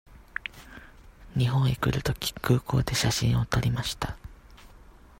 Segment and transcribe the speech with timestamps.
[1.37, 4.17] 日本へ来るとき、空港で写真を撮りました。